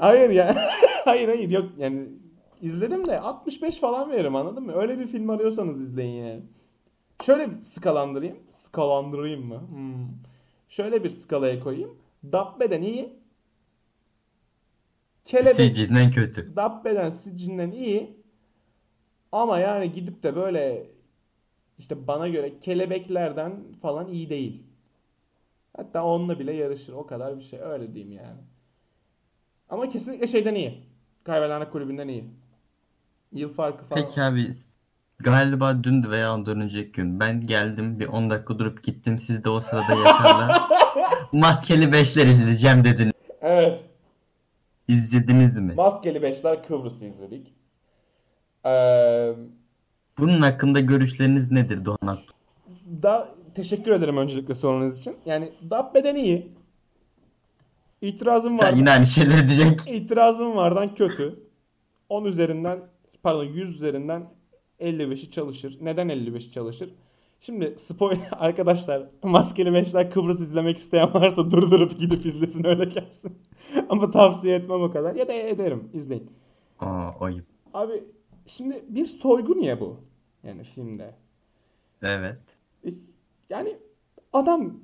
[0.00, 0.56] Hayır ya.
[1.04, 2.08] hayır hayır yok yani
[2.62, 4.72] izledim de 65 falan veririm anladın mı?
[4.74, 6.42] Öyle bir film arıyorsanız izleyin yani.
[7.24, 8.38] Şöyle bir skalandırayım.
[8.50, 9.60] Skalandırayım mı?
[9.70, 10.08] Hmm.
[10.68, 11.98] Şöyle bir skalaya koyayım.
[12.32, 13.20] Dabbe'den iyi.
[15.24, 16.56] Kelebek CG'den kötü.
[16.56, 18.16] Dabbe'den Sicil'den iyi.
[19.32, 20.86] Ama yani gidip de böyle
[21.78, 24.62] işte bana göre kelebeklerden falan iyi değil.
[25.76, 26.92] Hatta onunla bile yarışır.
[26.92, 27.60] O kadar bir şey.
[27.60, 28.40] Öyle diyeyim yani.
[29.70, 30.82] Ama kesinlikle şeyden iyi.
[31.24, 32.24] Kaybedenler kulübünden iyi.
[33.32, 34.02] Yıl farkı falan.
[34.02, 34.50] Peki abi
[35.18, 39.50] galiba dün veya ondan önceki gün ben geldim bir 10 dakika durup gittim siz de
[39.50, 40.68] o sırada Yaşar'la
[41.32, 43.12] Maskeli Beşler izleyeceğim dediniz.
[43.40, 43.80] Evet.
[44.88, 45.74] İzlediniz mi?
[45.74, 47.54] Maskeli Beşler Kıbrıs'ı izledik.
[48.66, 49.32] Ee,
[50.18, 52.18] Bunun hakkında görüşleriniz nedir Doğan
[53.02, 55.16] da teşekkür ederim öncelikle sorunuz için.
[55.26, 56.48] Yani Dabbe'den iyi.
[58.00, 58.72] İtirazım var.
[58.72, 59.80] yine aynı şeyler diyecek.
[59.88, 61.40] İtirazım vardan kötü.
[62.08, 62.80] 10 üzerinden
[63.22, 64.30] pardon 100 üzerinden
[64.80, 65.78] 55'i çalışır.
[65.80, 66.94] Neden 55'i çalışır?
[67.40, 73.38] Şimdi spoiler arkadaşlar Maskeli Beşler Kıbrıs izlemek isteyen varsa durdurup gidip izlesin öyle gelsin.
[73.88, 75.14] Ama tavsiye etmem o kadar.
[75.14, 76.30] Ya da ederim izleyin.
[76.80, 77.44] Aa, ayıp.
[77.74, 78.04] Abi
[78.46, 80.00] şimdi bir soygun ya bu.
[80.42, 81.14] Yani filmde.
[82.02, 82.38] Evet.
[83.50, 83.76] Yani
[84.32, 84.80] adam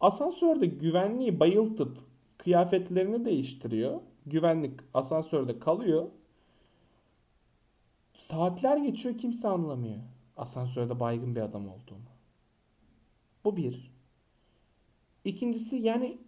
[0.00, 1.98] asansörde güvenliği bayıltıp
[2.44, 4.00] kıyafetlerini değiştiriyor.
[4.26, 6.08] Güvenlik asansörde kalıyor.
[8.12, 9.96] Saatler geçiyor kimse anlamıyor.
[10.36, 12.12] Asansörde baygın bir adam olduğunu.
[13.44, 13.92] Bu bir.
[15.24, 16.18] İkincisi yani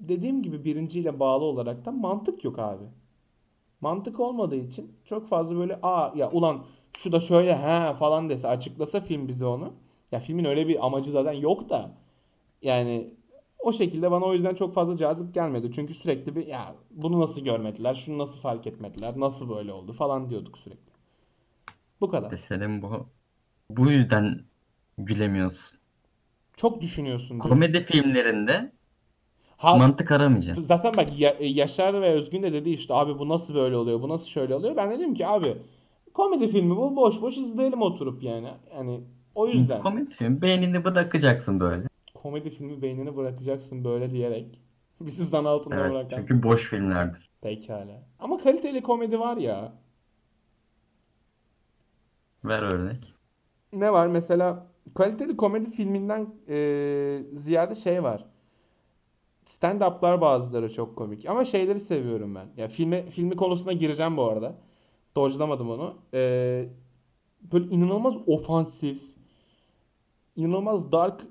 [0.00, 2.84] dediğim gibi birinciyle bağlı olarak da mantık yok abi.
[3.80, 6.64] Mantık olmadığı için çok fazla böyle aa ya ulan
[6.96, 9.72] şu da şöyle he falan dese açıklasa film bize onu.
[10.12, 11.90] Ya filmin öyle bir amacı zaten yok da
[12.62, 13.14] yani
[13.62, 15.70] o şekilde bana o yüzden çok fazla cazip gelmedi.
[15.74, 20.30] Çünkü sürekli bir ya bunu nasıl görmediler, şunu nasıl fark etmediler, nasıl böyle oldu falan
[20.30, 20.92] diyorduk sürekli.
[22.00, 22.36] Bu kadar.
[22.36, 23.06] Senin bu
[23.70, 24.40] bu yüzden
[24.98, 25.78] gülemiyorsun.
[26.56, 27.50] Çok düşünüyorsun diyorsun.
[27.50, 28.72] Komedi filmlerinde
[29.56, 30.62] Ha, mantık aramayacaksın.
[30.62, 34.08] zaten bak Ya- Yaşar ve Özgün de dedi işte abi bu nasıl böyle oluyor, bu
[34.08, 34.76] nasıl şöyle oluyor.
[34.76, 35.56] Ben de dedim ki abi
[36.14, 38.48] komedi filmi bu boş boş izleyelim oturup yani.
[38.76, 39.00] Yani
[39.34, 39.82] o yüzden.
[39.82, 41.91] Komedi film beynini bırakacaksın böyle.
[42.22, 44.60] Komedi filmi beynini bırakacaksın böyle diyerek.
[45.00, 46.16] Bizi zan altında Evet bırakan.
[46.18, 47.30] çünkü boş filmlerdir.
[47.40, 48.02] Pekala.
[48.18, 49.72] Ama kaliteli komedi var ya.
[52.44, 53.14] Ver örnek.
[53.72, 54.06] Ne var?
[54.06, 56.58] Mesela kaliteli komedi filminden e,
[57.34, 58.24] ziyade şey var.
[59.46, 61.26] Stand-up'lar bazıları çok komik.
[61.28, 62.46] Ama şeyleri seviyorum ben.
[62.56, 64.54] Ya filmi, filmi konusuna gireceğim bu arada.
[65.16, 65.94] Dodge'lamadım onu.
[66.14, 66.68] E,
[67.52, 69.02] böyle inanılmaz ofansif,
[70.36, 71.22] inanılmaz dark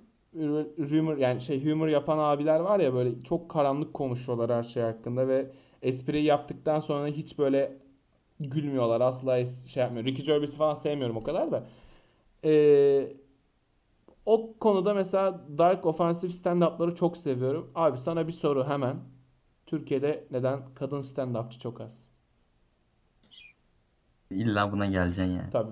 [0.78, 5.28] humor yani şey humor yapan abiler var ya böyle çok karanlık konuşuyorlar her şey hakkında
[5.28, 7.78] ve espriyi yaptıktan sonra hiç böyle
[8.40, 10.06] gülmüyorlar asla şey yapmıyor.
[10.06, 11.68] Ricky Gervais'i falan sevmiyorum o kadar da.
[12.46, 13.14] Ee,
[14.26, 17.72] o konuda mesela dark offensive stand-up'ları çok seviyorum.
[17.76, 18.96] Abi sana bir soru hemen.
[19.66, 22.08] Türkiye'de neden kadın stand-upçı çok az?
[24.30, 25.50] İlla buna geleceksin yani.
[25.52, 25.72] Tabii.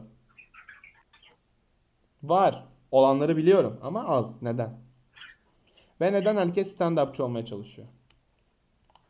[2.23, 2.67] Var.
[2.91, 4.41] Olanları biliyorum ama az.
[4.41, 4.77] Neden?
[6.01, 7.87] Ve neden herkes stand-upçı olmaya çalışıyor?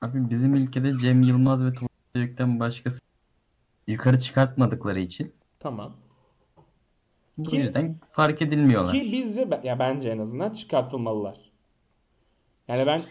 [0.01, 2.99] Abi bizim ülkede Cem Yılmaz ve Tuğba Çevik'ten başkası
[3.87, 5.93] yukarı çıkartmadıkları için Tamam.
[7.37, 8.93] bu Ki- yüzden fark edilmiyorlar.
[8.93, 11.51] Ki bizce ya bence en azından çıkartılmalılar.
[12.67, 13.03] Yani ben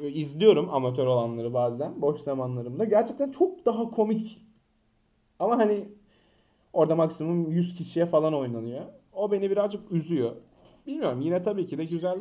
[0.00, 2.84] e, izliyorum amatör olanları bazen boş zamanlarımda.
[2.84, 4.38] Gerçekten çok daha komik.
[5.38, 5.88] Ama hani
[6.72, 8.84] orada maksimum 100 kişiye falan oynanıyor.
[9.12, 10.36] O beni birazcık üzüyor.
[10.86, 12.18] Bilmiyorum yine tabii ki de güzel.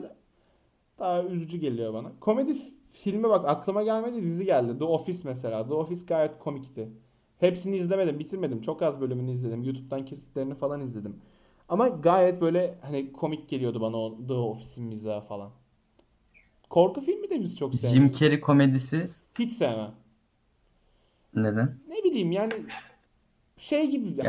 [1.00, 2.12] Daha üzücü geliyor bana.
[2.20, 2.56] Komedi
[2.92, 4.78] filmi bak aklıma gelmedi dizi geldi.
[4.78, 5.68] The Office mesela.
[5.68, 6.90] The Office gayet komikti.
[7.40, 8.62] Hepsini izlemedim, bitirmedim.
[8.62, 9.64] Çok az bölümünü izledim.
[9.64, 11.16] YouTube'dan kesitlerini falan izledim.
[11.70, 15.52] Ama gayet böyle hani komik geliyordu bana o The Office'in mizahı falan.
[16.70, 18.20] Korku filmi de biz çok Jim sevmiyoruz.
[18.20, 19.10] Carrey komedisi
[19.40, 19.92] Hiç sevmem.
[21.36, 21.78] neden?
[21.88, 22.54] Ne bileyim yani
[23.62, 24.22] şey gibi de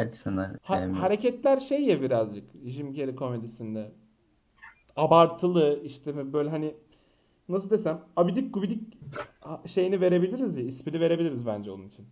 [0.63, 1.03] ha- sevmiyorum.
[1.03, 3.93] hareketler şey ya birazcık Jim Carrey komedisinde.
[4.97, 6.75] Abartılı işte böyle hani
[7.49, 8.99] nasıl desem abidik gubidik
[9.67, 12.07] şeyini verebiliriz ya ismini verebiliriz bence onun için.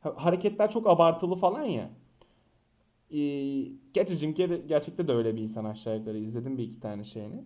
[0.00, 1.90] Ha- Hareketler çok abartılı falan ya.
[3.10, 3.16] Ee,
[3.94, 7.44] gerçi Jim Carrey gerçekten de öyle bir insan aşağı yukarı izledim bir iki tane şeyini.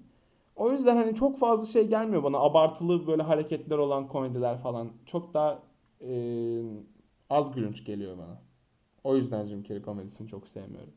[0.56, 2.38] O yüzden hani çok fazla şey gelmiyor bana.
[2.38, 4.93] Abartılı böyle hareketler olan komediler falan.
[5.06, 5.62] Çok daha
[6.00, 6.11] e,
[7.31, 8.43] az gülünç geliyor bana.
[9.08, 10.93] O yüzden Jim Carrey komedisini çok sevmiyorum.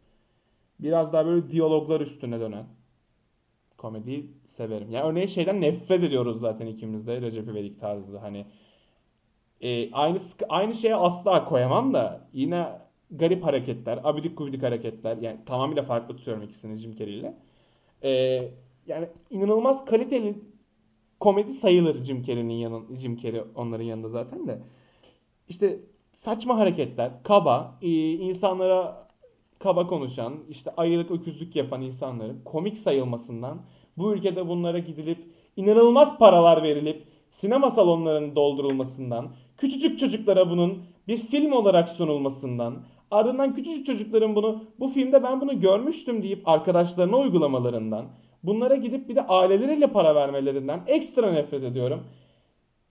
[0.80, 2.66] Biraz daha böyle diyaloglar üstüne dönen
[3.78, 4.92] komediyi severim.
[4.92, 8.18] Yani örneğin şeyden nefret ediyoruz zaten ikimiz de Recep İvedik tarzı.
[8.18, 8.46] Hani
[9.62, 10.18] E, aynı
[10.50, 12.68] aynı şeye asla koyamam da yine
[13.12, 15.18] garip hareketler, abidik gubidik hareketler.
[15.18, 17.38] Yani tamamıyla farklı tutuyorum ikisini Jim Carrey ile.
[18.04, 18.12] E,
[18.88, 20.36] yani inanılmaz kaliteli
[21.20, 24.62] komedi sayılır Jim Carrey'nin yanın Jim Carrey onların yanında zaten de.
[25.50, 25.80] İşte
[26.14, 29.08] saçma hareketler, kaba, e, insanlara
[29.60, 33.62] kaba konuşan, işte ayılık öküzlük yapan insanların komik sayılmasından
[33.98, 35.18] bu ülkede bunlara gidilip
[35.56, 42.76] inanılmaz paralar verilip sinema salonlarının doldurulmasından, küçücük çocuklara bunun bir film olarak sunulmasından,
[43.12, 48.06] ardından küçücük çocukların bunu bu filmde ben bunu görmüştüm deyip arkadaşlarına uygulamalarından,
[48.44, 52.04] bunlara gidip bir de aileleriyle para vermelerinden ekstra nefret ediyorum.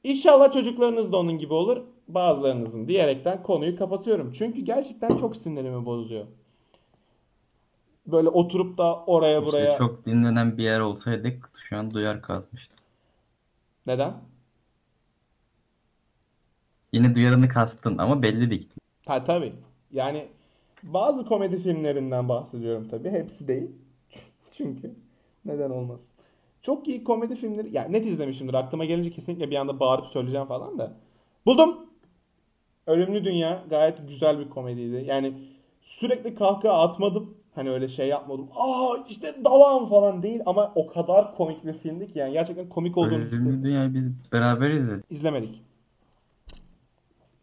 [0.05, 1.83] İnşallah çocuklarınız da onun gibi olur.
[2.09, 4.33] Bazılarınızın diyerekten konuyu kapatıyorum.
[4.33, 6.27] Çünkü gerçekten çok sinirimi bozuyor.
[8.07, 12.75] Böyle oturup da oraya İşte buraya çok dinlenen bir yer olsaydık şu an duyar kalmıştı.
[13.87, 14.15] neden?
[16.93, 18.69] Yine duyarını kastın ama belli değil.
[19.07, 19.53] Ha tabii.
[19.93, 20.29] Yani
[20.83, 23.11] bazı komedi filmlerinden bahsediyorum tabii.
[23.11, 23.71] Hepsi değil.
[24.53, 24.95] Çünkü
[25.45, 26.20] neden olmasın.
[26.63, 27.69] Çok iyi komedi filmleri.
[27.73, 28.55] Yani net izlemişimdir.
[28.55, 30.93] Aklıma gelince kesinlikle bir anda bağırıp söyleyeceğim falan da.
[31.47, 31.77] Buldum.
[32.87, 35.05] Ölümlü Dünya gayet güzel bir komediydi.
[35.07, 35.35] Yani
[35.83, 37.35] sürekli kahkaha atmadım.
[37.55, 38.49] Hani öyle şey yapmadım.
[38.57, 42.99] Aa işte dalan falan değil ama o kadar komik bir filmdi ki yani gerçekten komik
[42.99, 43.47] olduğunu hissettim.
[43.49, 45.05] Ölümlü Dünya'yı biz beraber izledik.
[45.11, 45.63] İzlemedik.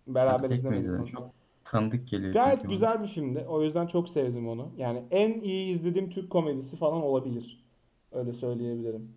[0.08, 0.90] Beraber Tek izlemedik.
[0.90, 1.12] miydi?
[1.12, 1.30] Çok
[1.66, 2.72] tanıdık geliyor Gayet bana.
[2.72, 3.46] güzel bir filmdi.
[3.50, 4.70] O yüzden çok sevdim onu.
[4.78, 7.64] Yani en iyi izlediğim Türk komedisi falan olabilir.
[8.18, 9.16] Öyle söyleyebilirim.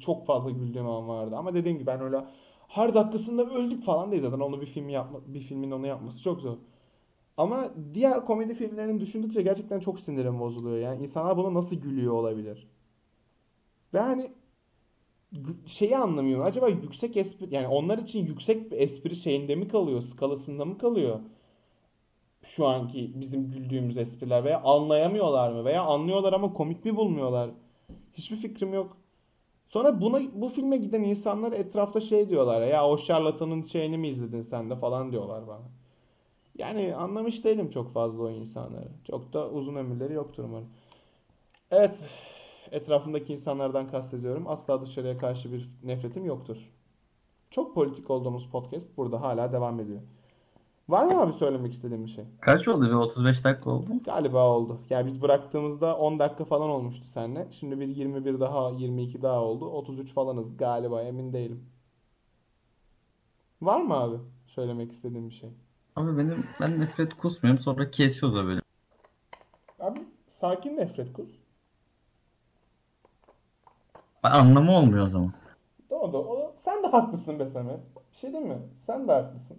[0.00, 1.36] Çok fazla güldüğüm an vardı.
[1.36, 2.24] Ama dediğim gibi ben öyle
[2.68, 4.40] her dakikasında öldük falan değil zaten.
[4.40, 6.56] Onu bir film yapma, bir filmin onu yapması çok zor.
[7.36, 10.78] Ama diğer komedi filmlerini düşündükçe gerçekten çok sinirim bozuluyor.
[10.78, 12.68] Yani insanlar buna nasıl gülüyor olabilir?
[13.94, 14.32] Ve hani
[15.66, 16.44] şeyi anlamıyorum.
[16.46, 21.20] Acaba yüksek espri yani onlar için yüksek bir espri şeyinde mi kalıyor, skalasında mı kalıyor?
[22.42, 27.50] Şu anki bizim güldüğümüz espriler veya anlayamıyorlar mı veya anlıyorlar ama komik mi bulmuyorlar?
[28.14, 28.96] Hiçbir fikrim yok.
[29.66, 34.40] Sonra buna bu filme giden insanlar etrafta şey diyorlar ya o şarlatanın şeyini mi izledin
[34.40, 35.62] sen de falan diyorlar bana.
[36.58, 38.88] Yani anlamış değilim çok fazla o insanları.
[39.06, 40.68] Çok da uzun ömürleri yoktur umarım.
[41.70, 42.00] Evet,
[42.70, 44.48] etrafımdaki insanlardan kastediyorum.
[44.48, 46.56] Asla dışarıya karşı bir nefretim yoktur.
[47.50, 50.00] Çok politik olduğumuz podcast burada hala devam ediyor.
[50.88, 52.24] Var mı abi söylemek istediğin bir şey?
[52.40, 52.94] Kaç oldu be?
[52.96, 53.90] 35 dakika oldu.
[54.04, 54.80] Galiba oldu.
[54.90, 57.48] Yani biz bıraktığımızda 10 dakika falan olmuştu seninle.
[57.50, 59.66] Şimdi bir 21 daha, 22 daha oldu.
[59.66, 61.64] 33 falanız galiba emin değilim.
[63.62, 65.50] Var mı abi söylemek istediğin bir şey?
[65.96, 68.60] Abi benim ben nefret kusmuyorum sonra kesiyor da böyle.
[69.80, 71.30] Abi sakin nefret kus.
[74.22, 75.32] Anlamı olmuyor o zaman.
[75.90, 77.80] Doğru o, sen de haklısın be Samet.
[78.12, 78.58] Bir şey değil mi?
[78.76, 79.58] Sen de haklısın.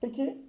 [0.00, 0.42] Peki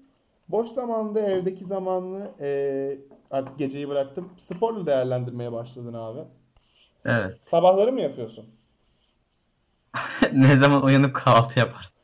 [0.50, 3.00] boş zamanında evdeki zamanını eee,
[3.32, 4.30] artık geceyi bıraktım.
[4.38, 6.20] Sporla değerlendirmeye başladın abi.
[7.06, 7.38] Evet.
[7.42, 8.46] Sabahları mı yapıyorsun?
[10.34, 11.96] Ne zaman uyanıp kahvaltı yaparsın?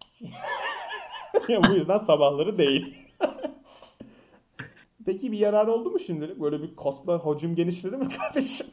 [1.70, 2.98] Bu yüzden sabahları değil.
[5.06, 6.42] Peki bir yarar oldu mu şimdilik?
[6.42, 8.68] Böyle bir kaslar hacim genişledi mi kardeşim?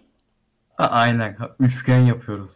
[0.77, 1.37] Ha, aynen.
[1.61, 2.51] Üçgen yapıyoruz.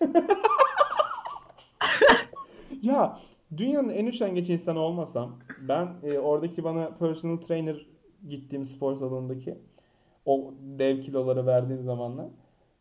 [2.82, 3.18] Ya
[3.56, 7.86] dünyanın en üşengeç insanı olmasam ben e, oradaki bana personal trainer
[8.28, 9.58] gittiğim spor salonundaki
[10.26, 12.26] o dev kiloları verdiğim zamanlar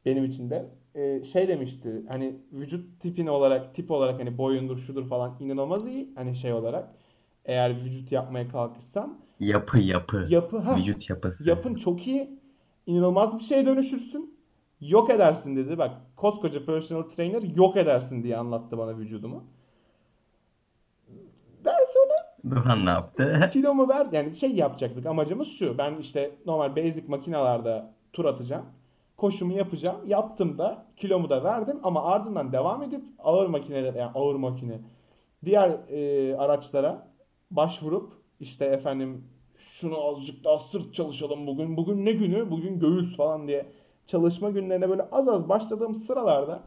[0.06, 5.10] benim için de e, şey demişti hani vücut tipin olarak tip olarak hani boyundur şudur
[5.10, 6.90] falan inanılmaz iyi hani şey olarak
[7.46, 10.26] eğer vücut yapmaya kalkışsam Yapı yapı.
[10.30, 11.50] yapı ha Vücut yapısı.
[11.50, 12.40] yapın çok iyi
[12.86, 14.40] inanılmaz bir şeye dönüşürsün
[14.82, 19.44] yok edersin dedi bak koskoca personal trainer yok edersin diye anlattı bana vücudumu.
[22.50, 23.50] Duhan ne yaptı?
[23.54, 25.78] kilomu ver yani şey yapacaktık amacımız şu.
[25.78, 28.66] Ben işte normal basic makinalarda tur atacağım
[29.20, 29.98] koşumu yapacağım.
[30.08, 34.80] Yaptım da kilomu da verdim ama ardından devam edip ağır makineler yani ağır makine
[35.46, 37.08] diğer e, araçlara
[37.52, 39.28] başvurup işte efendim
[39.58, 42.52] şunu azıcık daha sırt çalışalım bugün bugün ne günü?
[42.52, 43.66] Bugün göğüs falan diye
[44.06, 46.64] çalışma günlerine böyle az az başladığım sıralarda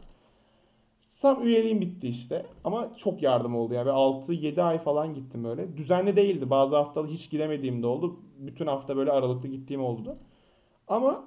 [1.23, 2.45] Tam üyeliğim bitti işte.
[2.63, 3.89] Ama çok yardım oldu yani.
[3.89, 5.77] 6-7 ay falan gittim öyle.
[5.77, 6.49] Düzenli değildi.
[6.49, 8.19] Bazı haftalar hiç gidemediğim de oldu.
[8.39, 10.17] Bütün hafta böyle aralıklı gittiğim oldu.
[10.87, 11.23] Ama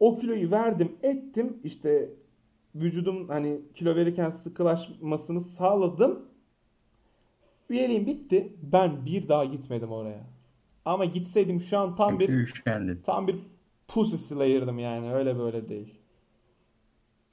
[0.00, 1.60] o kiloyu verdim, ettim.
[1.64, 2.10] İşte
[2.74, 6.26] vücudum hani kilo verirken sıkılaşmasını sağladım.
[7.70, 8.52] Üyeliğim bitti.
[8.62, 10.26] Ben bir daha gitmedim oraya.
[10.84, 13.02] Ama gitseydim şu an tam Çünkü bir üçgendi.
[13.02, 13.36] tam bir
[13.88, 15.12] pussy slayer'dım yani.
[15.12, 15.94] Öyle böyle değil.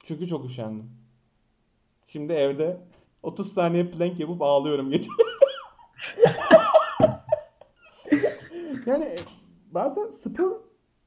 [0.04, 1.05] Çünkü çok üşendim.
[2.06, 2.80] Şimdi evde
[3.22, 5.08] 30 saniye plank yapıp ağlıyorum gece.
[8.86, 9.16] Yani
[9.70, 10.60] bazen spor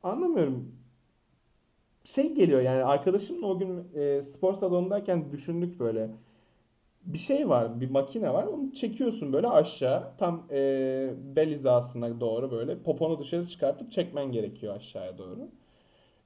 [0.04, 0.76] anlamıyorum.
[2.04, 6.10] Şey geliyor yani arkadaşımla o gün e, spor salonundayken düşündük böyle.
[7.06, 8.44] Bir şey var, bir makine var.
[8.44, 10.18] Onu çekiyorsun böyle aşağı.
[10.18, 10.58] Tam e,
[11.36, 12.80] bel hizasına doğru böyle.
[12.84, 15.50] Poponu dışarı çıkartıp çekmen gerekiyor aşağıya doğru.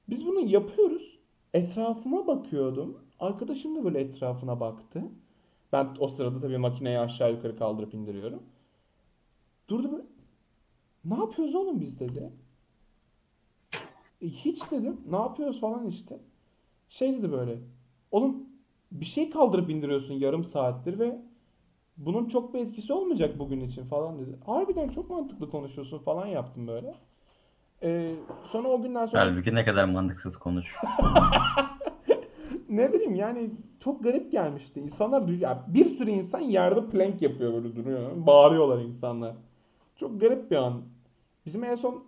[0.08, 1.18] Biz bunu yapıyoruz.
[1.54, 3.03] Etrafıma bakıyordum.
[3.20, 5.02] Arkadaşım da böyle etrafına baktı.
[5.72, 8.42] Ben o sırada tabii makineyi aşağı yukarı kaldırıp indiriyorum.
[9.68, 10.04] Durdu böyle.
[11.04, 12.32] Ne yapıyoruz oğlum biz dedi.
[14.22, 15.00] E, hiç dedim.
[15.10, 16.18] Ne yapıyoruz falan işte.
[16.88, 17.58] Şey dedi böyle.
[18.10, 18.36] Oğlum
[18.92, 21.22] bir şey kaldırıp indiriyorsun yarım saattir ve
[21.96, 24.38] bunun çok bir etkisi olmayacak bugün için falan dedi.
[24.46, 26.94] Harbiden çok mantıklı konuşuyorsun falan yaptım böyle.
[27.82, 30.76] Ee, sonra o günden sonra Halbuki ne kadar mantıksız konuş.
[32.76, 33.50] ne bileyim yani
[33.80, 34.80] çok garip gelmişti.
[34.80, 38.26] İnsanlar düş- ya bir sürü insan yerde plank yapıyor böyle duruyor.
[38.26, 39.36] Bağırıyorlar insanlar.
[39.96, 40.82] Çok garip bir an.
[41.46, 42.04] Bizim en son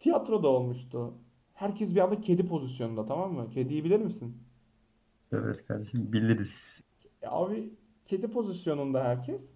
[0.00, 1.14] tiyatroda olmuştu.
[1.54, 3.50] Herkes bir anda kedi pozisyonunda tamam mı?
[3.50, 4.36] Kediyi bilir misin?
[5.32, 6.80] Evet kardeşim biliriz.
[7.26, 7.70] Abi
[8.06, 9.52] kedi pozisyonunda herkes.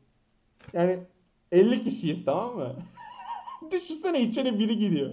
[0.73, 0.99] Yani
[1.53, 2.77] 50 kişiyiz tamam mı?
[3.73, 5.11] Düşünsene içeri biri gidiyor.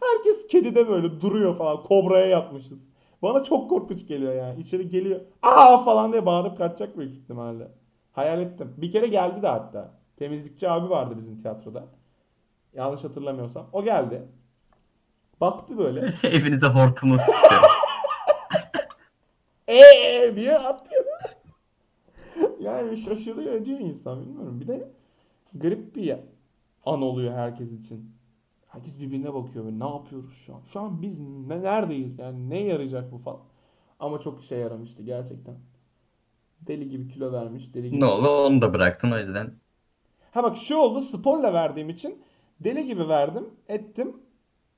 [0.00, 1.82] Herkes kedide böyle duruyor falan.
[1.82, 2.86] Kobraya yatmışız.
[3.26, 4.60] Bana çok korkunç geliyor yani.
[4.60, 5.20] İçeri geliyor.
[5.42, 7.68] Aa falan diye bağırıp kaçacak büyük ihtimalle.
[8.12, 8.74] Hayal ettim.
[8.76, 9.90] Bir kere geldi de hatta.
[10.16, 11.84] Temizlikçi abi vardı bizim tiyatroda.
[12.74, 13.66] Yanlış hatırlamıyorsam.
[13.72, 14.22] O geldi.
[15.40, 16.00] Baktı böyle.
[16.22, 17.62] Evinize hortumu sıkıyor.
[19.68, 21.04] Eee diye atıyor.
[22.60, 24.60] Yani şaşırıyor ediyor insan bilmiyorum.
[24.60, 24.88] Bir de
[25.54, 26.16] garip bir
[26.86, 28.15] an oluyor herkes için.
[28.76, 30.60] Herkes birbirine bakıyor böyle ne yapıyoruz şu an?
[30.72, 32.18] Şu an biz ne, neredeyiz?
[32.18, 33.40] Yani ne yarayacak bu falan.
[34.00, 35.54] Ama çok işe yaramıştı gerçekten.
[36.60, 37.74] Deli gibi kilo vermiş.
[37.74, 38.00] Deli gibi.
[38.00, 39.52] ne oldu onu da bıraktın o yüzden.
[40.30, 42.22] Ha bak şu oldu sporla verdiğim için
[42.60, 44.16] deli gibi verdim ettim.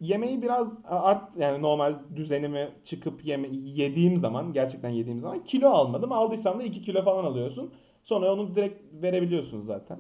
[0.01, 6.13] Yemeği biraz art yani normal düzenime çıkıp yeme yediğim zaman gerçekten yediğim zaman kilo almadım.
[6.13, 7.73] Aldıysam da 2 kilo falan alıyorsun.
[8.05, 9.99] Sonra onu direkt verebiliyorsun zaten.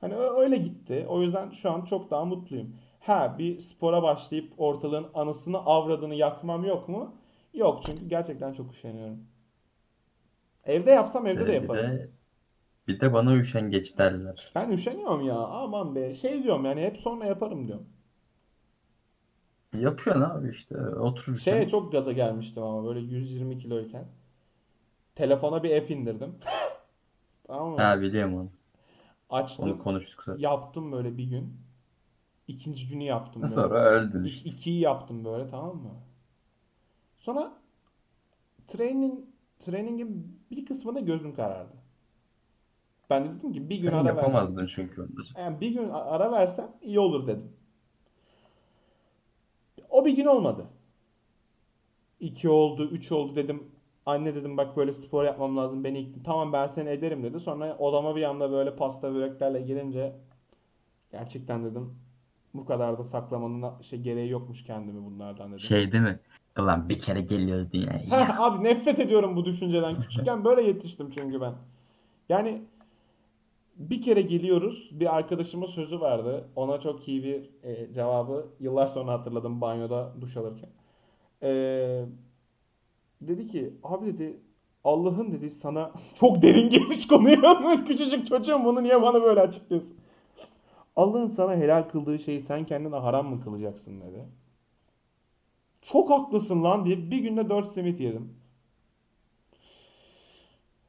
[0.00, 1.06] Hani öyle gitti.
[1.08, 2.76] O yüzden şu an çok daha mutluyum.
[3.06, 7.14] Ha bir spora başlayıp ortalığın anısını avradını yakmam yok mu?
[7.54, 9.18] Yok çünkü gerçekten çok üşeniyorum.
[10.64, 11.92] Evde yapsam evde de Ee, bir yaparım.
[11.92, 12.10] de
[12.88, 14.52] bir de bana üşengeç derler.
[14.54, 15.34] Ben üşeniyorum ya.
[15.38, 16.14] Aman be.
[16.14, 17.86] Şey diyorum yani hep sonra yaparım diyorum.
[19.78, 21.42] Yapıyorsun abi işte otururken.
[21.52, 24.04] Şeye çok gaza gelmiştim ama böyle 120 kiloyken.
[25.14, 26.34] Telefona bir app indirdim.
[27.46, 27.82] Tamam mı?
[27.82, 28.48] Ha biliyorum onu.
[29.30, 29.64] Açtım.
[29.64, 30.40] Onu konuştuk zaten.
[30.40, 31.63] Yaptım böyle bir gün.
[32.48, 33.54] İkinci günü yaptım böyle.
[33.54, 34.50] Sonra öldün işte.
[34.50, 35.94] ikiyi yaptım böyle tamam mı?
[37.16, 37.52] Sonra
[38.66, 39.18] training
[39.60, 41.76] trainingin bir kısmına gözüm karardı.
[43.10, 44.46] Ben de dedim ki bir gün Sen ara versem.
[44.46, 45.26] yapamazdın çünkü onları.
[45.38, 47.52] Yani bir gün ara versem iyi olur dedim.
[49.90, 50.66] O bir gün olmadı.
[52.20, 53.62] İki oldu, üç oldu dedim.
[54.06, 56.22] Anne dedim bak böyle spor yapmam lazım beni ikna.
[56.22, 57.40] Tamam ben seni ederim dedi.
[57.40, 60.16] Sonra odama bir anda böyle pasta böreklerle girince
[61.12, 61.98] gerçekten dedim
[62.54, 65.58] bu kadar da saklamanın şey gereği yokmuş kendimi bunlardan dedim.
[65.58, 66.20] Şey değil mi?
[66.58, 68.36] Ulan bir kere geliyoruz dünyaya.
[68.38, 70.00] Abi nefret ediyorum bu düşünceden.
[70.00, 71.54] Küçükken böyle yetiştim çünkü ben.
[72.28, 72.62] Yani
[73.76, 74.90] bir kere geliyoruz.
[74.92, 76.48] Bir arkadaşıma sözü vardı.
[76.56, 80.70] Ona çok iyi bir e, cevabı yıllar sonra hatırladım banyoda duş alırken.
[81.42, 81.50] E,
[83.20, 84.36] dedi ki abi dedi
[84.84, 87.84] Allah'ın dedi sana çok derin girmiş konuya.
[87.86, 89.96] Küçücük çocuğum bunu niye bana böyle açıklıyorsun?
[90.96, 94.28] Allah'ın sana helal kıldığı şeyi sen kendine haram mı kılacaksın dedi.
[95.82, 98.36] Çok haklısın lan diye bir günde 4 simit yedim.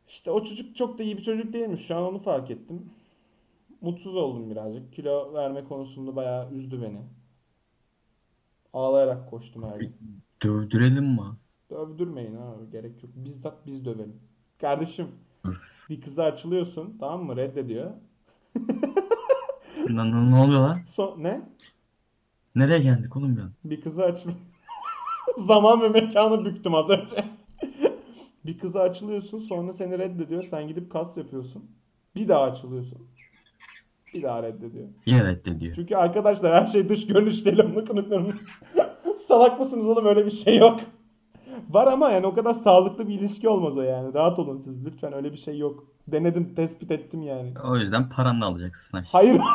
[0.07, 1.87] İşte o çocuk çok da iyi bir çocuk değilmiş.
[1.87, 2.89] Şu an onu fark ettim.
[3.81, 4.93] Mutsuz oldum birazcık.
[4.93, 7.01] Kilo verme konusunda bayağı üzdü beni.
[8.73, 9.95] Ağlayarak koştum her gün.
[10.43, 11.21] Dövdürelim mi?
[11.69, 13.11] Dövdürmeyin abi gerek yok.
[13.15, 14.19] Bizzat biz dövelim.
[14.61, 15.07] Kardeşim
[15.89, 17.35] bir kıza açılıyorsun tamam mı?
[17.35, 17.91] Reddediyor.
[19.89, 20.79] Ne, ne, oluyor lan?
[20.87, 21.41] Son ne?
[22.55, 23.49] Nereye geldik oğlum ya?
[23.63, 24.31] Bir kıza açıl...
[25.37, 27.25] Zaman ve mekanı büktüm az önce.
[28.45, 30.43] bir kıza açılıyorsun sonra seni reddediyor.
[30.43, 31.65] Sen gidip kas yapıyorsun.
[32.15, 33.07] Bir daha açılıyorsun.
[34.13, 34.87] Bir daha reddediyor.
[35.05, 35.75] Yine reddediyor.
[35.75, 37.63] Çünkü arkadaşlar her şey dış görünüş değil.
[39.27, 40.79] Salak mısınız oğlum öyle bir şey yok.
[41.69, 44.13] Var ama yani o kadar sağlıklı bir ilişki olmaz o yani.
[44.13, 45.83] Rahat olun siz lütfen öyle bir şey yok.
[46.07, 47.53] Denedim tespit ettim yani.
[47.69, 49.03] O yüzden paranı alacaksın.
[49.11, 49.41] Hayır.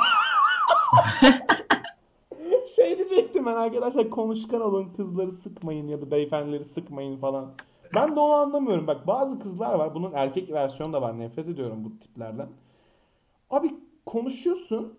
[2.76, 7.52] şey diyecektim ben arkadaşlar konuşkan olun kızları sıkmayın ya da beyefendileri sıkmayın falan.
[7.94, 8.86] Ben de onu anlamıyorum.
[8.86, 9.94] Bak bazı kızlar var.
[9.94, 11.18] Bunun erkek versiyonu da var.
[11.18, 12.48] Nefret ediyorum bu tiplerden.
[13.50, 13.74] Abi
[14.06, 14.98] konuşuyorsun.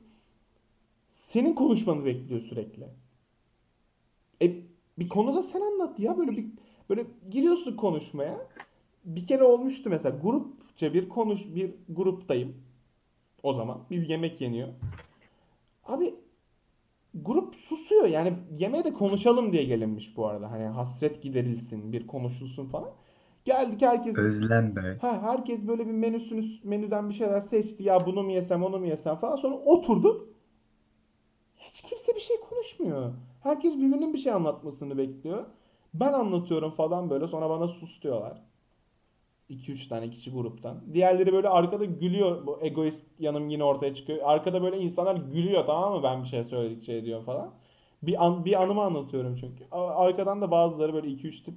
[1.11, 2.87] Senin konuşmanı bekliyor sürekli.
[4.41, 4.55] E
[4.99, 6.45] bir konuda sen anlat ya böyle bir
[6.89, 8.47] böyle giriyorsun konuşmaya.
[9.05, 12.55] Bir kere olmuştu mesela grupça bir konuş bir gruptayım.
[13.43, 14.67] O zaman bir yemek yeniyor.
[15.85, 16.15] Abi
[17.15, 20.51] grup susuyor yani yemeğe de konuşalım diye gelinmiş bu arada.
[20.51, 22.89] Hani hasret giderilsin, bir konuşulsun falan.
[23.45, 24.97] Geldik herkes Özlem be.
[25.01, 27.83] ha herkes böyle bir menüsünü menüden bir şeyler seçti.
[27.83, 29.35] Ya bunu mu yesem, onu mu yesem falan.
[29.35, 30.27] Sonra oturduk.
[31.55, 33.13] Hiç kimse bir şey konuşmuyor.
[33.43, 35.45] Herkes birbirinin bir şey anlatmasını bekliyor.
[35.93, 37.27] Ben anlatıyorum falan böyle.
[37.27, 38.41] Sonra bana sus diyorlar.
[39.49, 40.93] 2-3 tane kişi gruptan.
[40.93, 42.45] Diğerleri böyle arkada gülüyor.
[42.47, 44.19] Bu egoist yanım yine ortaya çıkıyor.
[44.23, 47.53] Arkada böyle insanlar gülüyor tamam mı ben bir şey söyledikçe diyor falan.
[48.03, 49.65] Bir, an, bir anımı anlatıyorum çünkü.
[49.71, 51.55] Arkadan da bazıları böyle 2-3 tip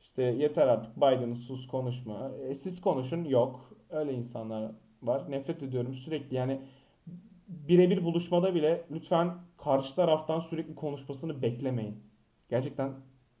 [0.00, 2.30] işte yeter artık Biden sus konuşma.
[2.48, 3.72] E, siz konuşun yok.
[3.90, 4.72] Öyle insanlar
[5.02, 5.30] var.
[5.30, 6.60] Nefret ediyorum sürekli yani
[7.48, 11.96] birebir buluşmada bile lütfen karşı taraftan sürekli konuşmasını beklemeyin.
[12.50, 12.92] Gerçekten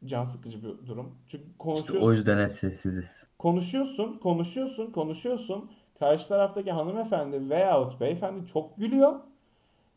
[0.06, 1.14] can sıkıcı bir durum.
[1.28, 2.08] Çünkü İşte konuşuyorsun.
[2.08, 3.24] o yüzden hep sessiziz.
[3.38, 5.70] Konuşuyorsun, konuşuyorsun, konuşuyorsun.
[5.98, 9.20] Karşı taraftaki hanımefendi veyahut beyefendi çok gülüyor.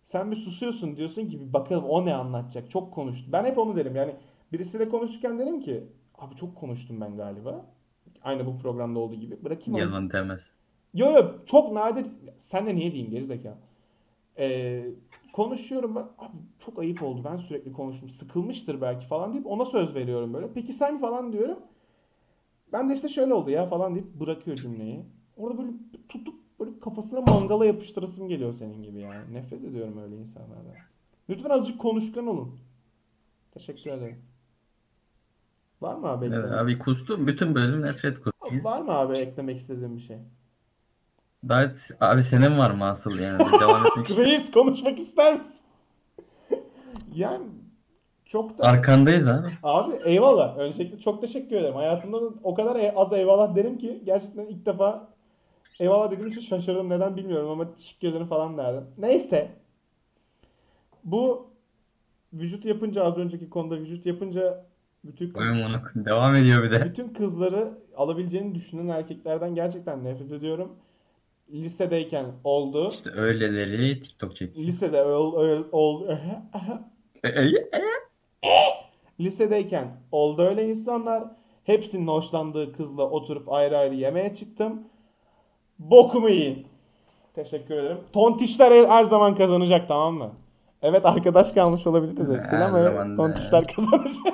[0.03, 2.69] Sen bir susuyorsun diyorsun ki bir bakalım o ne anlatacak.
[2.71, 3.31] Çok konuştu.
[3.31, 3.95] Ben hep onu derim.
[3.95, 4.15] Yani
[4.53, 5.83] birisiyle konuşurken derim ki
[6.15, 7.65] abi çok konuştum ben galiba.
[8.24, 9.43] Aynı bu programda olduğu gibi.
[9.43, 9.79] Bırakayım.
[9.79, 10.41] Yalan demez.
[10.93, 12.07] Yo yo çok nadir.
[12.38, 13.55] Sen de niye diyeyim gerizekalı.
[14.38, 14.85] Ee,
[15.35, 16.01] konuşuyorum ben.
[16.01, 17.21] Abi çok ayıp oldu.
[17.23, 18.09] Ben sürekli konuştum.
[18.09, 20.53] Sıkılmıştır belki falan deyip ona söz veriyorum böyle.
[20.53, 21.59] Peki sen falan diyorum.
[22.73, 25.05] Ben de işte şöyle oldu ya falan deyip bırakıyor cümleyi.
[25.37, 25.71] Orada böyle
[26.09, 29.33] tutup böyle kafasına mangala yapıştırasım geliyor senin gibi yani.
[29.33, 30.75] Nefret ediyorum öyle insanlardan.
[31.29, 32.59] Lütfen azıcık konuşkan olun.
[33.51, 34.21] Teşekkür ederim.
[35.81, 37.27] Var mı abi Evet, abi kustum.
[37.27, 38.63] Bütün bölüm nefret kustu.
[38.63, 40.17] Var mı abi eklemek istediğin bir şey?
[41.49, 41.65] Daha,
[42.01, 43.39] abi senin var mı asıl yani?
[43.61, 44.09] Devam etmek.
[44.17, 45.53] Reis konuşmak ister misin?
[47.13, 47.45] Yani
[48.25, 49.48] çok da Arkandayız abi.
[49.63, 50.57] abi eyvallah.
[50.57, 51.75] Öncelikle çok teşekkür ederim.
[51.75, 55.07] Hayatımda da o kadar e- az eyvallah derim ki gerçekten ilk defa
[55.79, 56.89] eyvallah dediğim için şaşırdım.
[56.89, 58.83] Neden bilmiyorum ama teşekkür ederim falan derdim.
[58.98, 59.51] Neyse.
[61.03, 61.48] Bu
[62.33, 64.65] vücut yapınca az önceki konuda vücut yapınca
[65.03, 66.85] bütün kız- devam ediyor bir de.
[66.85, 70.72] bütün kızları alabileceğini düşünen erkeklerden gerçekten nefret ediyorum.
[71.53, 72.90] Lisedeyken oldu.
[72.92, 74.68] İşte öyleleri TikTok çekiyor.
[74.68, 76.08] Lisede ol, ol, ol,
[77.24, 77.53] E, e,
[79.20, 81.24] Lisedeyken oldu öyle insanlar.
[81.64, 84.84] Hepsinin hoşlandığı kızla oturup ayrı ayrı yemeğe çıktım.
[85.79, 86.68] Bokumu yiyin.
[87.34, 87.98] Teşekkür ederim.
[88.14, 90.31] Tontişler her zaman kazanacak tamam mı?
[90.81, 94.34] Evet arkadaş kalmış olabiliriz hepsiyle ama zaman tontişler kazanacak.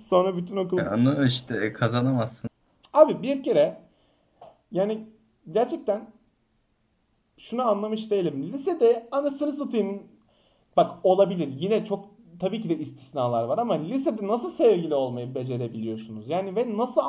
[0.00, 0.78] Sonra bütün okul...
[0.78, 2.50] Onu işte kazanamazsın.
[2.92, 3.80] Abi bir kere
[4.72, 5.06] yani
[5.50, 6.10] gerçekten
[7.38, 8.52] şunu anlamış değilim.
[8.52, 10.02] Lisede anasını satayım
[10.76, 11.48] bak olabilir.
[11.58, 12.04] Yine çok
[12.40, 16.28] tabii ki de istisnalar var ama lisede nasıl sevgili olmayı becerebiliyorsunuz?
[16.28, 17.02] Yani ve nasıl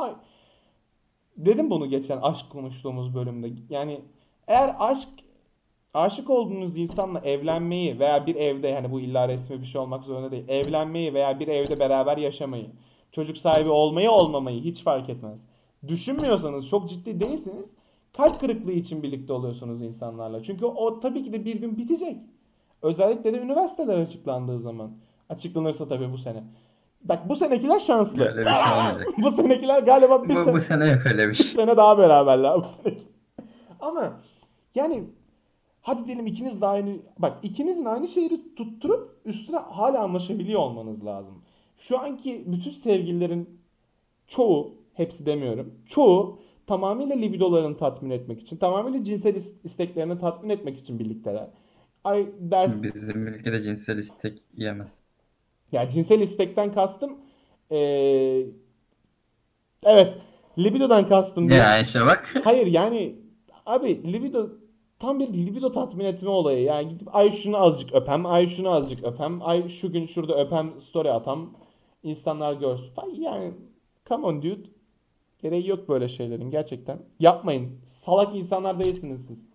[1.38, 3.50] dedim bunu geçen aşk konuştuğumuz bölümde.
[3.70, 4.02] Yani
[4.48, 5.10] eğer aşk
[5.94, 10.32] aşık olduğunuz insanla evlenmeyi veya bir evde hani bu illa resmi bir şey olmak zorunda
[10.32, 10.48] değil.
[10.48, 12.68] Evlenmeyi veya bir evde beraber yaşamayı,
[13.12, 15.48] çocuk sahibi olmayı olmamayı hiç fark etmez.
[15.88, 17.74] Düşünmüyorsanız, çok ciddi değilsiniz.
[18.18, 20.44] Kalp kırıklığı için birlikte oluyorsunuz insanlarla.
[20.44, 22.18] Çünkü o tabii ki de bir gün bitecek.
[22.82, 24.92] Özellikle de üniversiteler açıklandığı zaman.
[25.30, 26.44] Açıklanırsa tabii bu sene.
[27.04, 28.20] Bak bu senekiler şanslı.
[28.20, 29.08] Böyle bir şey olmayacak.
[29.24, 31.46] bu senekiler galiba bir Bu, sene bu sene yok öyle bir bir şey.
[31.46, 32.98] sene daha beraberler bu sene.
[33.80, 34.14] Ama
[34.76, 35.04] yani
[35.82, 41.42] hadi diyelim ikiniz de aynı bak ikinizin aynı şehri tutturup üstüne hala anlaşabiliyor olmanız lazım.
[41.78, 43.60] Şu anki bütün sevgililerin
[44.28, 45.74] çoğu hepsi demiyorum.
[45.88, 51.48] Çoğu tamamıyla libidolarını tatmin etmek için, tamamıyla cinsel is- isteklerini tatmin etmek için birlikteler.
[52.04, 54.92] Ay ders Bizim ülkede cinsel istek yemez.
[55.72, 57.18] ya cinsel istekten kastım
[57.72, 58.48] eee,
[59.84, 60.18] evet
[60.58, 61.50] libidodan kastım.
[61.50, 62.36] Ya işte bak.
[62.44, 63.16] Hayır yani
[63.66, 64.50] abi libido
[65.00, 66.64] tam bir libido tatmin etme olayı.
[66.64, 70.82] Yani gidip ay şunu azıcık öpem, ay şunu azıcık öpem, ay şu gün şurada öpem
[70.82, 71.54] story atam,
[72.04, 72.92] insanlar görsün.
[73.14, 73.54] Yani
[74.10, 74.81] come on dude.
[75.42, 77.00] Gereği yok böyle şeylerin gerçekten.
[77.20, 77.80] Yapmayın.
[77.88, 79.48] Salak insanlar değilsiniz siz.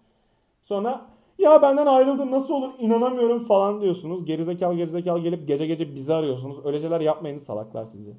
[0.64, 1.06] Sonra
[1.38, 4.24] ya benden ayrıldın nasıl olur inanamıyorum falan diyorsunuz.
[4.24, 6.66] Gerizekalı gerizekalı gelip gece gece bizi arıyorsunuz.
[6.66, 8.14] Öyle şeyler yapmayın salaklar sizi.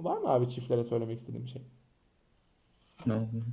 [0.00, 1.62] Var mı abi çiftlere söylemek istediğim şey?
[3.06, 3.44] Ne oldu?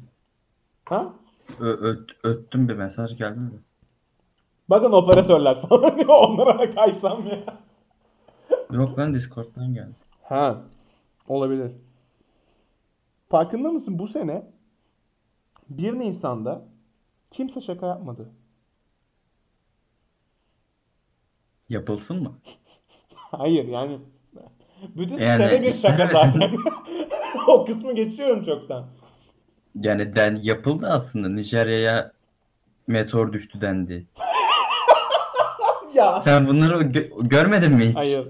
[0.86, 1.14] Ha?
[1.60, 3.60] Ö öt- öttüm bir mesaj geldi mi?
[4.70, 7.44] Bakın operatörler falan onlara da kaysam ya.
[8.72, 9.96] Yok lan Discord'dan geldi.
[10.24, 10.62] Ha.
[11.28, 11.72] Olabilir.
[13.30, 14.44] Farkında mısın bu sene
[15.70, 16.66] 1 Nisan'da
[17.32, 18.30] Kimse şaka yapmadı.
[21.70, 22.40] Yapılsın mı?
[23.16, 24.00] Hayır yani
[24.96, 26.58] bütün Yani- sene bir şaka zaten.
[27.48, 28.88] o kısmı geçiyorum çoktan.
[29.76, 31.30] Yani den yapıldı aslında.
[31.30, 32.12] Nijerya'ya
[32.88, 34.08] meteor düştü dendi.
[35.94, 36.22] Ya.
[36.22, 37.96] Sen bunları gö- görmedin mi hiç?
[37.96, 38.28] Hayır.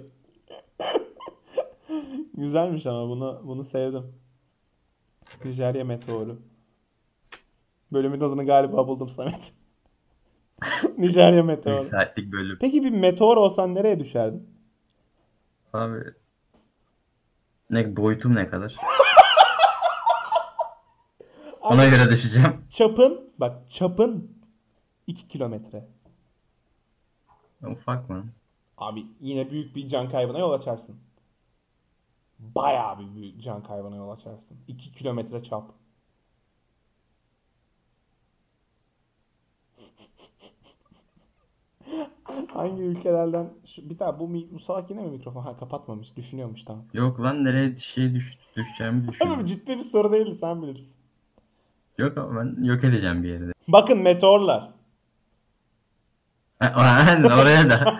[2.34, 4.25] Güzelmiş ama bunu bunu sevdim.
[5.46, 6.42] Nijerya meteoru.
[7.94, 9.54] Bölümün adını galiba buldum Samet.
[10.98, 11.90] Nijerya Bir meteoru.
[11.90, 12.58] saatlik bölüm.
[12.62, 14.50] Peki bir meteor olsan nereye düşerdin?
[15.74, 16.00] Abi
[17.70, 18.76] ne boyutum ne kadar?
[21.62, 22.66] Ona göre düşeceğim.
[22.70, 24.38] Çapın, bak çapın
[25.08, 25.88] 2 kilometre.
[27.72, 28.26] Ufak mı?
[28.78, 30.96] Abi yine büyük bir can kaybına yol açarsın.
[32.40, 34.58] Bayağı bir can kaybına yol açarsın.
[34.68, 35.72] 2 kilometre çap.
[42.54, 45.42] Hangi ülkelerden şu, bir daha bu, mi- bu salak yine mi mikrofon?
[45.42, 46.16] Ha kapatmamış.
[46.18, 46.86] Düşünüyormuş tamam.
[46.94, 49.46] Yok lan nereye şey düş düşeceğimi düşünüyorum.
[49.46, 50.96] ciddi bir soru değil sen bilirsin.
[51.98, 53.52] Yok ama ben yok edeceğim bir yerde.
[53.68, 54.72] Bakın meteorlar.
[56.60, 56.74] Ha,
[57.42, 57.98] Oraya da.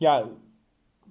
[0.00, 0.26] Ya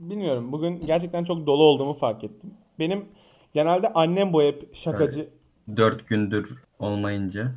[0.09, 0.51] bilmiyorum.
[0.51, 2.53] Bugün gerçekten çok dolu olduğumu fark ettim.
[2.79, 3.05] Benim
[3.53, 5.29] genelde annem bu hep şakacı.
[5.77, 7.55] Dört gündür olmayınca.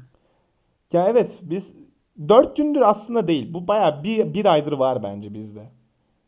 [0.92, 1.74] Ya evet biz
[2.28, 3.54] dört gündür aslında değil.
[3.54, 5.70] Bu baya bir, bir aydır var bence bizde.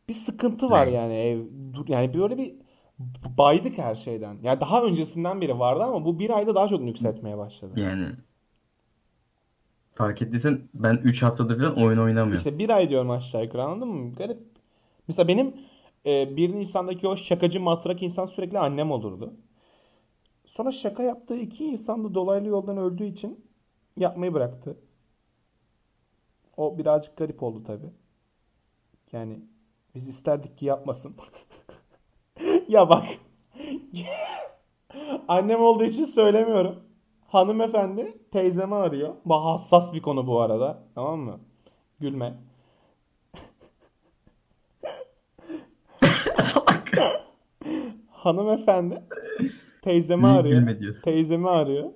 [0.09, 0.91] Bir sıkıntı var Ne?
[0.91, 1.41] yani ev.
[1.89, 2.55] Yani böyle bir
[3.39, 4.37] baydık her şeyden.
[4.43, 7.81] Yani daha öncesinden beri vardı ama bu bir ayda daha çok nüksetmeye başladı.
[7.81, 8.07] Yani
[9.95, 12.35] fark ettiysen ben 3 haftadır falan oyun oynamıyorum.
[12.35, 14.13] İşte bir ay diyorum aşağı yukarı anladın mı?
[14.15, 14.39] Garip.
[15.09, 15.55] Mesela benim
[16.09, 19.35] e, 1 Nisan'daki o şakacı matrak insan sürekli annem olurdu.
[20.47, 23.45] Sonra şaka yaptığı iki insan da dolaylı yoldan öldüğü için
[23.97, 24.79] yapmayı bıraktı.
[26.57, 27.91] O birazcık garip oldu tabii.
[29.13, 29.41] Yani
[29.95, 31.17] biz isterdik ki yapmasın.
[32.69, 33.07] Ya bak.
[35.29, 36.77] Annem olduğu için söylemiyorum.
[37.27, 39.15] Hanımefendi teyzemi arıyor.
[39.29, 40.83] Hassas bir konu bu arada.
[40.95, 41.41] Tamam mı?
[42.01, 42.48] Gülme.
[48.19, 49.03] Hanımefendi
[49.83, 50.57] teyzemi arıyor.
[51.03, 51.91] Teyzemi arıyor.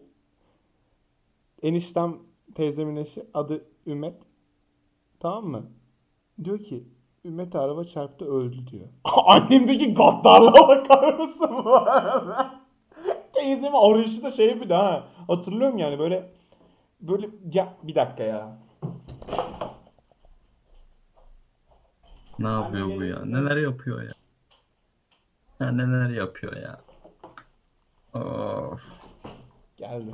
[1.62, 2.18] Eniştem
[2.54, 4.22] teyzemin eşi adı Ümet.
[5.20, 5.62] Tamam mı?
[6.44, 6.84] Diyor ki
[7.24, 8.86] Ümmet araba çarptı öldü diyor.
[9.26, 12.60] Annemdeki gaddarlığa bakar mısın bu arada?
[13.32, 15.08] Teyzemi arayışı da şey bir daha.
[15.26, 16.30] Hatırlıyorum yani böyle
[17.00, 18.58] böyle ya bir dakika ya.
[22.38, 23.24] Ne yapıyor bu ya?
[23.24, 24.21] Neler yapıyor ya?
[25.62, 26.80] Ya neler yapıyor ya?
[28.20, 28.82] Of.
[29.76, 30.10] Geldi.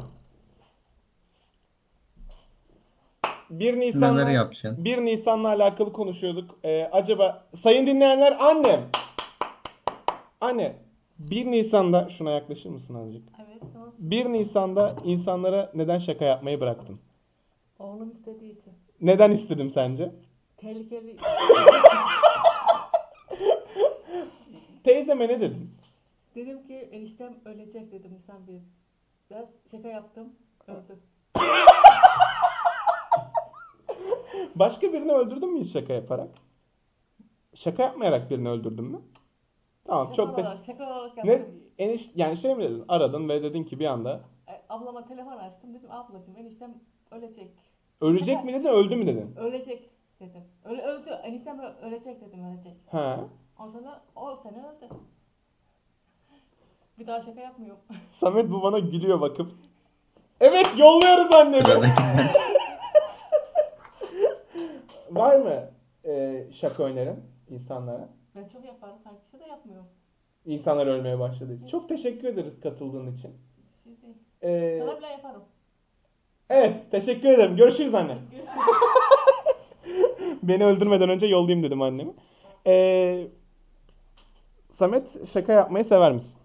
[3.51, 4.85] 1 Nisan'la Neler yapacaksın?
[4.85, 6.59] 1 Nisan'la alakalı konuşuyorduk.
[6.65, 8.81] Ee, acaba sayın dinleyenler annem.
[10.41, 10.77] Anne
[11.19, 13.29] 1 Nisan'da şuna yaklaşır mısın azıcık?
[13.39, 13.95] Evet, tamam.
[13.99, 17.01] 1 Nisan'da insanlara neden şaka yapmayı bıraktın?
[17.79, 18.73] Oğlum istediği için.
[19.01, 20.13] Neden istedim sence?
[20.57, 21.17] Tehlikeli.
[24.89, 25.71] Teyzeme ne dedin?
[26.35, 28.61] dedim ki eniştem ölecek dedim Nisan bir.
[29.31, 30.33] Biraz şaka yaptım.
[30.67, 30.99] Öldü.
[34.55, 36.29] Başka birini öldürdün mü hiç şaka yaparak?
[37.55, 39.01] Şaka yapmayarak birini öldürdün mü?
[39.85, 41.63] Tamam Şaka çok da olarak, şaka olarak ne yaptım.
[41.79, 42.85] eniş yani şey mi dedin?
[42.89, 46.75] Aradın ve dedin ki bir anda E, Ablama telefon açtım dedim ablacığım eniştem
[47.11, 47.51] ölecek.
[48.01, 49.37] ölecek mi dedin öldü mü dedin?
[49.37, 50.45] Ölecek dedim.
[50.65, 51.11] Öyle öldü.
[51.11, 52.77] Eniştem ö- ölecek dedim ölecek.
[52.91, 53.21] Ha.
[53.59, 54.89] Ondan sonra o sene öldü.
[56.99, 57.81] Bir daha şaka yapmıyorum.
[58.09, 59.53] Samet bu bana gülüyor bakıp.
[60.41, 61.65] Evet yolluyoruz annemi.
[65.11, 65.71] Var mı
[66.05, 68.09] e, şaka önerin insanlara?
[68.37, 68.95] Ben çok yaparım.
[69.05, 69.85] Her kişi de yapmıyor.
[70.47, 71.67] İnsanlar ölmeye başladığı için.
[71.67, 73.35] Çok teşekkür ederiz katıldığın için.
[73.87, 74.15] Bir şey değil.
[74.43, 75.43] E, Sana bile yaparım.
[76.51, 77.57] evet teşekkür ederim.
[77.57, 78.19] Görüşürüz anne.
[78.31, 78.53] Görüşürüz.
[80.43, 82.13] Beni öldürmeden önce yollayayım dedim annemi.
[82.67, 83.29] E,
[84.79, 86.39] Samet şaka yapmayı sever misin?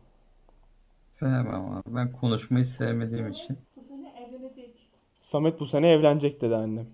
[1.19, 3.57] Sevmem ama ben konuşmayı sevmediğim için.
[3.75, 4.89] Bu sene evlenecek.
[5.21, 6.87] Samet bu sene evlenecek dedi annem.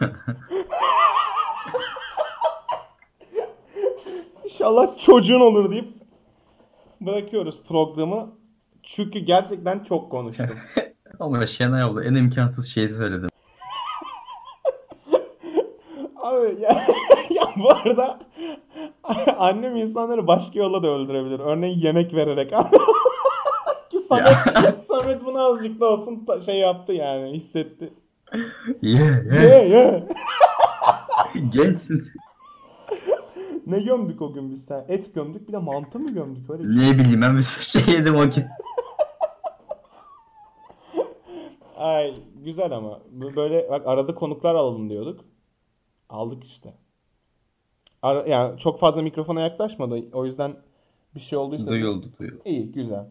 [4.44, 5.94] İnşallah çocuğun olur deyip
[7.00, 8.32] bırakıyoruz programı.
[8.82, 10.46] Çünkü gerçekten çok konuştum.
[11.20, 12.02] Ama Şenay oldu.
[12.02, 13.28] En imkansız şeyi söyledim.
[16.16, 16.86] Abi ya,
[17.30, 18.20] ya bu arada
[19.38, 21.40] annem insanları başka yolla da öldürebilir.
[21.40, 22.50] Örneğin yemek vererek.
[23.90, 27.92] Ki Samet, Samet bunu azıcık da olsun şey yaptı yani hissetti.
[28.82, 30.08] Ye Ye ye.
[31.52, 32.02] Gençsin.
[33.66, 34.84] Ne gömdük o gün biz sen?
[34.88, 36.92] Et gömdük bir de mantı mı gömdük öyle bir şey.
[36.92, 38.44] Ne bileyim ben bir şey yedim o gün.
[41.76, 45.20] Ay güzel ama böyle bak arada konuklar alalım diyorduk.
[46.08, 46.74] Aldık işte.
[48.02, 50.02] Ara, yani çok fazla mikrofona yaklaşmadı.
[50.12, 50.56] O yüzden
[51.14, 52.42] bir şey olduysa Duyuldu duyuldu.
[52.44, 53.06] iyi güzel.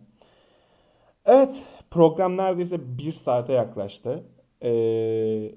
[1.26, 4.24] Evet program neredeyse bir saate yaklaştı.
[4.64, 5.52] Ee,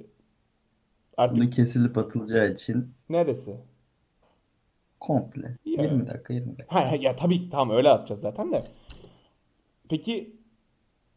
[1.16, 3.56] artık Bunu kesilip atılacağı için neresi?
[5.00, 5.58] komple.
[5.64, 5.82] Ya.
[5.84, 6.74] 20 dakika 20 dakika.
[6.74, 8.64] Ha, ya tabii ki tamam öyle atacağız zaten de.
[9.88, 10.36] Peki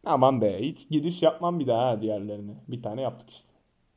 [0.06, 2.56] aman be hiç giriş yapmam bir daha ha diğerlerini.
[2.68, 3.50] Bir tane yaptık işte.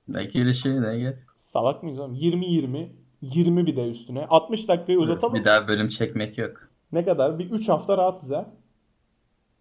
[0.09, 1.17] Belki öyle şey ne gel.
[1.37, 2.15] Salak mıyız oğlum?
[2.15, 2.89] 20-20.
[3.23, 4.27] 20 bir de üstüne.
[4.27, 5.35] 60 dakikayı uzatalım.
[5.35, 6.69] Bir daha bölüm çekmek yok.
[6.93, 7.39] Ne kadar?
[7.39, 8.51] Bir 3 hafta rahatız ha.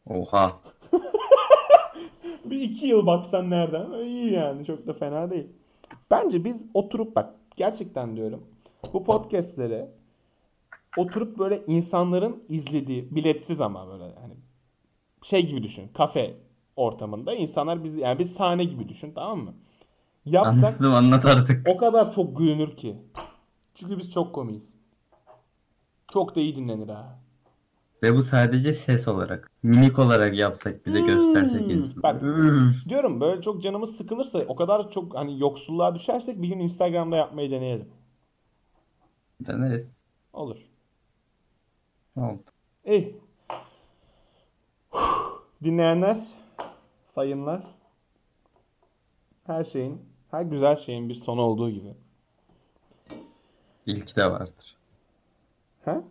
[0.10, 0.52] Oha.
[2.46, 3.92] Bir 2 yıl baksan nereden?
[3.92, 5.48] İyi yani çok da fena değil.
[6.12, 8.44] Bence biz oturup bak gerçekten diyorum.
[8.94, 9.86] Bu podcastleri
[10.98, 14.34] oturup böyle insanların izlediği biletsiz ama böyle hani
[15.24, 15.88] şey gibi düşün.
[15.88, 16.38] Kafe
[16.76, 19.54] ortamında insanlar biz yani bir sahne gibi düşün tamam mı?
[20.26, 21.68] Yapsak Anladım anlat artık.
[21.68, 22.96] o kadar çok gülünür ki.
[23.80, 24.70] Çünkü biz çok komiyiz.
[26.14, 27.20] Çok da iyi dinlenir ha.
[28.04, 29.52] Ve bu sadece ses olarak.
[29.64, 32.24] Mimik olarak yapsak bir de göstersek Hmm, bak.
[32.24, 32.90] Üf.
[32.90, 37.52] Diyorum böyle çok canımız sıkılırsa o kadar çok hani yoksulluğa düşersek bir gün Instagram'da yapmayı
[37.52, 37.90] deneyelim.
[39.42, 39.92] Deneriz.
[40.34, 40.58] Olur.
[42.16, 42.44] Oldu?
[42.86, 43.16] İyi.
[45.64, 46.18] Dinleyenler,
[47.04, 47.64] sayınlar,
[49.44, 52.07] her şeyin, her güzel şeyin bir sonu olduğu gibi.
[53.88, 54.78] İlki de vardır.
[55.86, 56.02] Ha?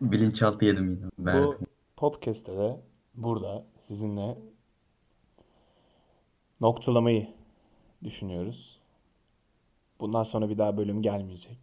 [0.00, 1.10] Bilinçaltı yedim yine.
[1.18, 1.58] Ben Bu
[1.96, 2.80] podcast'te de
[3.14, 4.38] burada sizinle
[6.60, 7.28] noktalamayı
[8.04, 8.80] düşünüyoruz.
[10.00, 11.58] Bundan sonra bir daha bölüm gelmeyecek.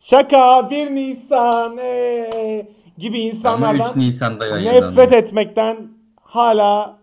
[0.00, 2.68] Şaka 1 Nisan ee,
[2.98, 4.86] gibi Ama 3 insanlardan Nisan'da yayınlandı.
[4.86, 6.98] nefret etmekten hala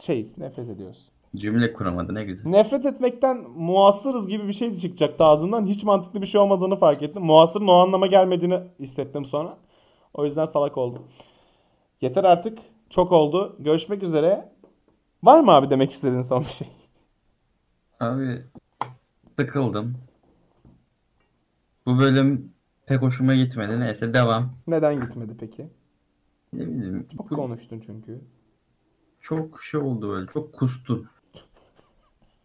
[0.00, 1.11] şeyiz, nefret ediyoruz.
[1.36, 2.50] Cümle kuramadı ne güzel.
[2.50, 5.66] Nefret etmekten muasırız gibi bir şey çıkacaktı ağzımdan.
[5.66, 7.22] Hiç mantıklı bir şey olmadığını fark ettim.
[7.22, 9.58] Muasırın o anlama gelmediğini hissettim sonra.
[10.14, 11.02] O yüzden salak oldum.
[12.00, 12.58] Yeter artık.
[12.90, 13.56] Çok oldu.
[13.58, 14.52] Görüşmek üzere.
[15.22, 16.68] Var mı abi demek istediğin son bir şey?
[18.00, 18.42] Abi
[19.38, 19.94] sıkıldım.
[21.86, 22.52] Bu bölüm
[22.86, 23.80] pek hoşuma gitmedi.
[23.80, 24.52] Neyse devam.
[24.66, 25.68] Neden gitmedi peki?
[26.52, 27.08] Ne bileyim.
[27.16, 28.20] Çok konuştun çünkü.
[29.20, 30.26] çok şey oldu böyle.
[30.26, 31.08] Çok kustun.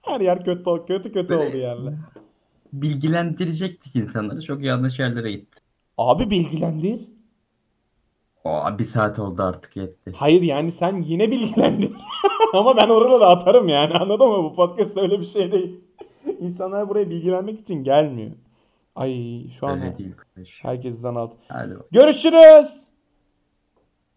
[0.07, 1.93] Her yer kötü kötü kötü Böyle- oldu yerler.
[2.73, 4.41] Bilgilendirecektik insanları.
[4.41, 5.59] Çok yanlış yerlere gitti.
[5.97, 6.99] Abi bilgilendir.
[8.45, 10.11] Aa, bir saat oldu artık yetti.
[10.15, 11.91] Hayır yani sen yine bilgilendir.
[12.53, 14.43] Ama ben orada da atarım yani anladın mı?
[14.43, 15.79] Bu podcast öyle bir şey değil.
[16.39, 18.31] İnsanlar buraya bilgilenmek için gelmiyor.
[18.95, 20.59] Ay şu an Öyle değil kardeş.
[20.61, 21.33] herkes zan alt.
[21.47, 21.73] Hadi.
[21.91, 22.83] Görüşürüz.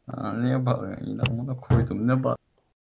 [0.09, 1.21] Aa, niye bağırıyorsun yine?
[1.31, 2.09] Amına koydum.
[2.09, 2.37] Ne bağır?